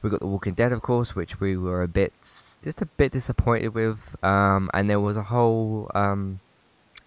We've 0.00 0.10
got 0.10 0.20
The 0.20 0.26
Walking 0.26 0.54
Dead, 0.54 0.72
of 0.72 0.80
course, 0.80 1.14
which 1.14 1.38
we 1.38 1.54
were 1.54 1.82
a 1.82 1.88
bit, 1.88 2.14
just 2.62 2.80
a 2.80 2.86
bit 2.86 3.12
disappointed 3.12 3.74
with. 3.74 4.16
Um, 4.24 4.70
and 4.72 4.88
there 4.88 5.00
was 5.00 5.18
a 5.18 5.24
whole, 5.24 5.90
um, 5.94 6.40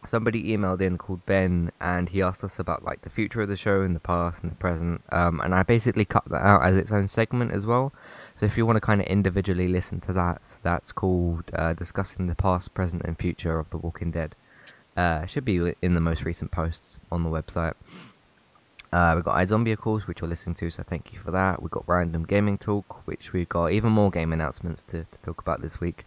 somebody 0.06 0.56
emailed 0.56 0.82
in 0.82 0.98
called 0.98 1.26
Ben, 1.26 1.72
and 1.80 2.10
he 2.10 2.22
asked 2.22 2.44
us 2.44 2.60
about 2.60 2.84
like 2.84 3.02
the 3.02 3.10
future 3.10 3.42
of 3.42 3.48
the 3.48 3.58
show 3.58 3.84
in 3.84 3.94
the 3.94 4.00
past 4.00 4.44
and 4.44 4.52
the 4.52 4.56
present. 4.56 5.02
Um, 5.12 5.40
and 5.42 5.54
I 5.54 5.64
basically 5.64 6.06
cut 6.06 6.26
that 6.30 6.46
out 6.46 6.64
as 6.64 6.76
its 6.76 6.92
own 6.92 7.08
segment 7.08 7.52
as 7.52 7.66
well. 7.66 7.94
So 8.36 8.46
if 8.46 8.58
you 8.58 8.66
want 8.66 8.78
to 8.78 8.82
kind 8.82 9.02
of 9.02 9.08
individually 9.08 9.68
listen 9.68 10.00
to 10.02 10.14
that, 10.14 10.42
that's 10.64 10.92
called 10.92 11.52
uh, 11.54 11.74
discussing 11.74 12.28
the 12.28 12.36
past, 12.36 12.74
present, 12.74 13.04
and 13.04 13.18
future 13.18 13.60
of 13.60 13.70
The 13.70 13.78
Walking 13.78 14.12
Dead. 14.12 14.36
Uh, 14.98 15.26
should 15.26 15.46
be 15.46 15.74
in 15.82 15.94
the 15.94 16.02
most 16.02 16.26
recent 16.26 16.52
posts 16.52 17.00
on 17.12 17.24
the 17.24 17.30
website. 17.30 17.76
Uh, 18.92 19.14
we've 19.16 19.24
got 19.24 19.38
iZombie, 19.38 19.72
of 19.72 19.80
course, 19.80 20.06
which 20.06 20.20
you're 20.20 20.30
listening 20.30 20.56
to, 20.56 20.70
so 20.70 20.84
thank 20.84 21.14
you 21.14 21.20
for 21.20 21.32
that. 21.32 21.62
We've 21.62 21.72
got 21.72 21.88
Random 21.88 22.26
Gaming 22.26 22.58
Talk, 22.58 23.08
which 23.08 23.32
we've 23.32 23.48
got 23.48 23.72
even 23.72 23.94
more 23.94 24.12
game 24.12 24.34
announcements 24.34 24.84
to, 24.84 25.06
to 25.06 25.22
talk 25.22 25.40
about 25.42 25.62
this 25.62 25.80
week, 25.80 26.06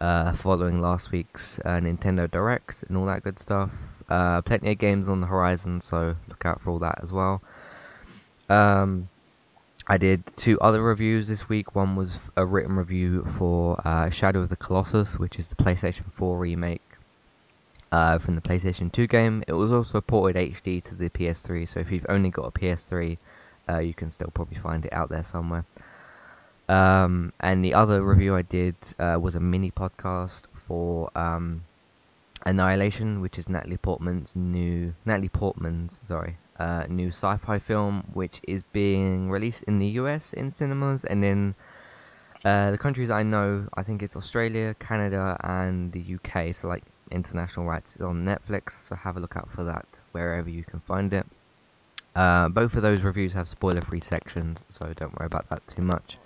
uh, 0.00 0.32
following 0.32 0.80
last 0.80 1.10
week's 1.10 1.58
uh, 1.60 1.80
Nintendo 1.80 2.30
Direct 2.30 2.84
and 2.88 2.96
all 2.96 3.06
that 3.06 3.22
good 3.22 3.38
stuff. 3.38 3.70
Uh, 4.08 4.40
plenty 4.42 4.70
of 4.70 4.78
games 4.78 5.08
on 5.08 5.20
the 5.20 5.26
horizon, 5.26 5.80
so 5.80 6.16
look 6.28 6.44
out 6.44 6.60
for 6.60 6.70
all 6.70 6.78
that 6.78 7.00
as 7.02 7.12
well. 7.12 7.42
Um, 8.48 9.08
I 9.88 9.98
did 9.98 10.26
two 10.36 10.60
other 10.60 10.82
reviews 10.82 11.28
this 11.28 11.48
week. 11.48 11.74
One 11.74 11.96
was 11.96 12.18
a 12.36 12.44
written 12.44 12.76
review 12.76 13.24
for 13.38 13.80
uh, 13.84 14.10
Shadow 14.10 14.40
of 14.40 14.48
the 14.48 14.56
Colossus, 14.56 15.18
which 15.18 15.38
is 15.38 15.48
the 15.48 15.54
PlayStation 15.54 16.12
4 16.12 16.38
remake 16.38 16.82
uh, 17.92 18.18
from 18.18 18.34
the 18.34 18.40
PlayStation 18.40 18.90
2 18.90 19.06
game. 19.06 19.44
It 19.46 19.52
was 19.52 19.72
also 19.72 20.00
ported 20.00 20.52
HD 20.52 20.82
to 20.84 20.94
the 20.94 21.10
PS3, 21.10 21.68
so 21.68 21.80
if 21.80 21.90
you've 21.90 22.06
only 22.08 22.30
got 22.30 22.46
a 22.46 22.50
PS3, 22.50 23.18
uh, 23.68 23.78
you 23.78 23.94
can 23.94 24.10
still 24.10 24.30
probably 24.32 24.58
find 24.58 24.84
it 24.84 24.92
out 24.92 25.08
there 25.08 25.24
somewhere. 25.24 25.64
Um, 26.68 27.32
and 27.38 27.64
the 27.64 27.74
other 27.74 28.02
review 28.02 28.34
I 28.34 28.42
did 28.42 28.76
uh, 28.98 29.18
was 29.20 29.34
a 29.34 29.40
mini 29.40 29.70
podcast 29.70 30.46
for 30.52 31.10
um, 31.16 31.64
Annihilation, 32.44 33.20
which 33.20 33.38
is 33.38 33.48
Natalie 33.48 33.76
Portman's 33.76 34.34
new 34.34 34.94
Natalie 35.04 35.28
Portman's 35.28 36.00
sorry 36.02 36.38
uh, 36.58 36.84
new 36.88 37.08
sci-fi 37.08 37.58
film, 37.58 38.04
which 38.12 38.40
is 38.46 38.62
being 38.72 39.30
released 39.30 39.62
in 39.64 39.78
the 39.78 39.86
US 40.00 40.32
in 40.32 40.50
cinemas, 40.50 41.04
and 41.04 41.24
in 41.24 41.54
uh, 42.44 42.70
the 42.70 42.78
countries 42.78 43.10
I 43.10 43.22
know, 43.22 43.68
I 43.74 43.82
think 43.82 44.02
it's 44.02 44.16
Australia, 44.16 44.74
Canada, 44.74 45.36
and 45.42 45.92
the 45.92 46.04
UK. 46.16 46.54
So 46.54 46.68
like 46.68 46.84
international 47.10 47.66
rights 47.66 47.98
on 48.00 48.24
Netflix. 48.24 48.88
So 48.88 48.94
have 48.96 49.16
a 49.16 49.20
look 49.20 49.36
out 49.36 49.50
for 49.50 49.64
that 49.64 50.00
wherever 50.12 50.48
you 50.48 50.64
can 50.64 50.80
find 50.80 51.12
it. 51.12 51.26
Uh, 52.14 52.48
both 52.48 52.74
of 52.74 52.82
those 52.82 53.02
reviews 53.02 53.34
have 53.34 53.46
spoiler-free 53.46 54.00
sections, 54.00 54.64
so 54.70 54.94
don't 54.96 55.18
worry 55.18 55.26
about 55.26 55.50
that 55.50 55.66
too 55.66 55.82
much. 55.82 56.16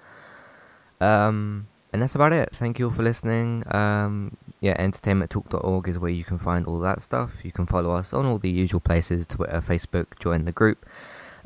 Um, 1.00 1.68
and 1.92 2.02
that's 2.02 2.14
about 2.14 2.32
it. 2.32 2.50
Thank 2.54 2.78
you 2.78 2.86
all 2.86 2.92
for 2.92 3.02
listening. 3.02 3.64
Um, 3.74 4.36
yeah, 4.60 4.76
entertainmenttalk.org 4.76 5.88
is 5.88 5.98
where 5.98 6.10
you 6.10 6.24
can 6.24 6.38
find 6.38 6.66
all 6.66 6.78
that 6.80 7.02
stuff. 7.02 7.44
You 7.44 7.52
can 7.52 7.66
follow 7.66 7.92
us 7.92 8.12
on 8.12 8.26
all 8.26 8.38
the 8.38 8.50
usual 8.50 8.80
places 8.80 9.26
Twitter, 9.26 9.60
Facebook, 9.60 10.18
join 10.18 10.44
the 10.44 10.52
group. 10.52 10.86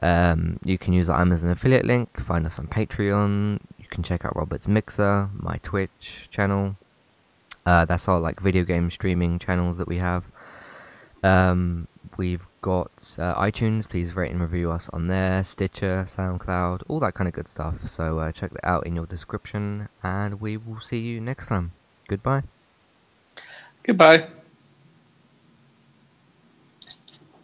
Um, 0.02 0.58
you 0.64 0.76
can 0.76 0.92
use 0.92 1.06
the 1.06 1.14
Amazon 1.14 1.50
affiliate 1.50 1.86
link, 1.86 2.20
find 2.20 2.44
us 2.44 2.58
on 2.58 2.66
Patreon. 2.66 3.60
You 3.78 3.86
can 3.88 4.02
check 4.02 4.24
out 4.24 4.36
Robert's 4.36 4.68
Mixer, 4.68 5.30
my 5.32 5.58
Twitch 5.62 6.28
channel. 6.30 6.76
Uh, 7.64 7.84
that's 7.84 8.08
our 8.08 8.20
like 8.20 8.40
video 8.40 8.64
game 8.64 8.90
streaming 8.90 9.38
channels 9.38 9.78
that 9.78 9.88
we 9.88 9.98
have. 9.98 10.24
Um, 11.22 11.88
we've 12.16 12.46
got 12.62 13.16
uh, 13.18 13.34
iTunes. 13.34 13.88
Please 13.88 14.14
rate 14.14 14.30
and 14.30 14.40
review 14.40 14.70
us 14.70 14.88
on 14.92 15.08
there. 15.08 15.44
Stitcher, 15.44 16.04
SoundCloud, 16.08 16.82
all 16.88 17.00
that 17.00 17.14
kind 17.14 17.28
of 17.28 17.34
good 17.34 17.48
stuff. 17.48 17.88
So 17.88 18.18
uh, 18.18 18.32
check 18.32 18.52
that 18.52 18.66
out 18.66 18.86
in 18.86 18.94
your 18.96 19.06
description, 19.06 19.88
and 20.02 20.40
we 20.40 20.56
will 20.56 20.80
see 20.80 20.98
you 20.98 21.20
next 21.20 21.48
time. 21.48 21.72
Goodbye. 22.08 22.42
Goodbye. 23.82 24.28